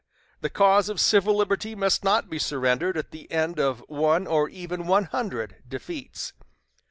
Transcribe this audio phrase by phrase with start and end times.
[0.39, 4.49] The cause of civil liberty must not be surrendered at the end of one or
[4.49, 6.33] even one hundred defeats.